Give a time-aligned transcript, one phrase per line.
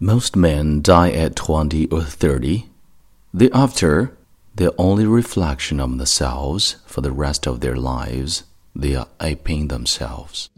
[0.00, 2.66] Most men die at 20 or 30.
[3.32, 4.10] Thereafter,
[4.52, 8.42] they're only reflection of themselves for the rest of their lives.
[8.74, 10.48] They are aping themselves.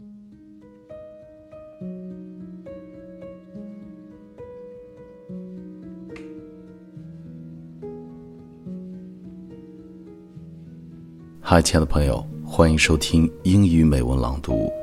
[11.43, 14.73] Hi，亲爱的朋友，欢迎收听英语美文朗读，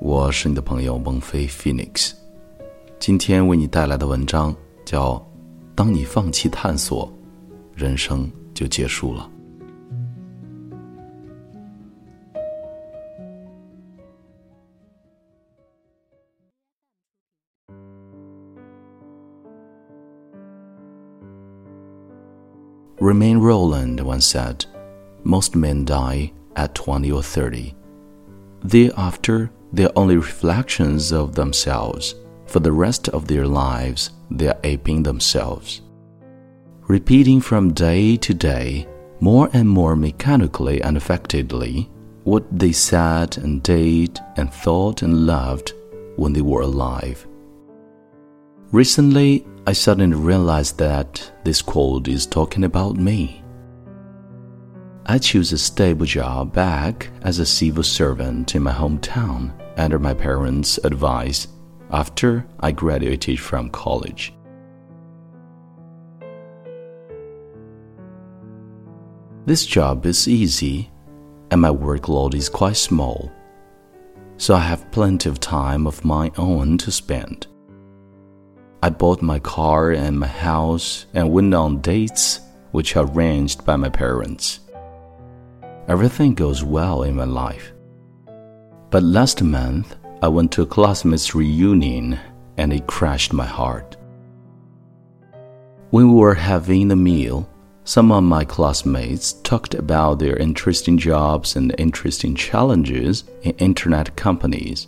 [0.00, 2.23] 我是你的朋友孟飞 Phoenix。
[2.98, 4.54] 今天为你带来的文章
[4.84, 5.14] 叫
[5.74, 7.12] 《当你放弃探索，
[7.74, 9.28] 人生就结束了》。
[22.98, 24.64] Remain Roland once said,
[25.24, 27.74] Most men die at 20 or 30.
[28.62, 32.14] Thereafter, they are only reflections of themselves
[32.54, 35.82] for the rest of their lives, they are aping themselves.
[36.82, 38.86] Repeating from day to day,
[39.18, 41.90] more and more mechanically and affectedly,
[42.22, 45.72] what they said and did and thought and loved
[46.14, 47.26] when they were alive.
[48.70, 53.42] Recently, I suddenly realized that this quote is talking about me.
[55.06, 60.14] I chose a stable job back as a civil servant in my hometown under my
[60.14, 61.48] parents' advice
[61.94, 64.34] after I graduated from college.
[69.46, 70.90] This job is easy
[71.52, 73.30] and my workload is quite small,
[74.38, 77.46] so I have plenty of time of my own to spend.
[78.82, 82.40] I bought my car and my house and went on dates
[82.72, 84.58] which are arranged by my parents.
[85.86, 87.72] Everything goes well in my life.
[88.90, 92.18] But last month, I went to a classmates reunion
[92.56, 93.98] and it crashed my heart.
[95.90, 97.46] When we were having the meal,
[97.84, 104.86] some of my classmates talked about their interesting jobs and interesting challenges in internet companies.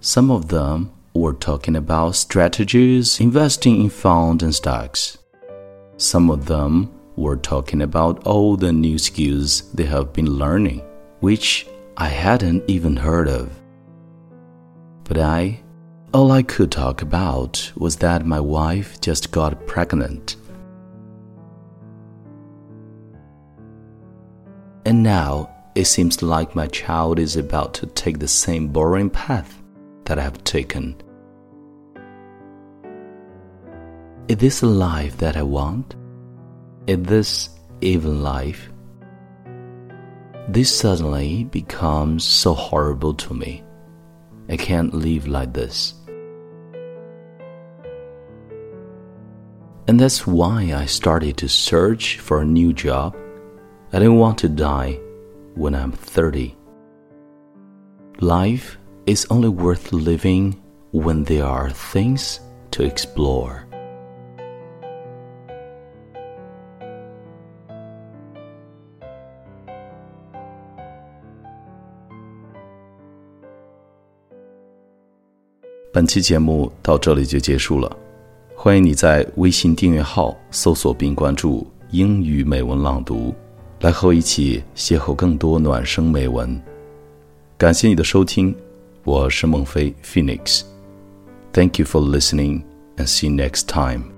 [0.00, 5.18] Some of them were talking about strategies investing in funds and stocks.
[5.98, 10.82] Some of them were talking about all the new skills they have been learning,
[11.20, 13.50] which I hadn't even heard of.
[15.04, 15.60] But I,
[16.14, 20.36] all I could talk about was that my wife just got pregnant.
[24.84, 29.62] And now it seems like my child is about to take the same boring path
[30.04, 30.96] that I have taken.
[34.28, 35.94] Is this a life that I want?
[36.86, 38.70] Is this even life?
[40.48, 43.62] This suddenly becomes so horrible to me.
[44.48, 45.94] I can't live like this.
[49.86, 53.16] And that's why I started to search for a new job.
[53.92, 54.98] I didn't want to die
[55.54, 56.56] when I'm 30.
[58.20, 60.60] Life is only worth living
[60.90, 62.40] when there are things
[62.72, 63.66] to explore.
[75.94, 77.94] 本期节目到这里就结束了，
[78.56, 83.34] 欢迎你在微信订阅号搜索并关注“英语美文朗读”，
[83.80, 86.58] 来和我一起邂逅更多暖声美文。
[87.58, 88.56] 感谢你的收听，
[89.04, 90.62] 我是孟非 Phoenix。
[91.52, 92.62] Thank you for listening
[92.96, 94.11] and see you next time.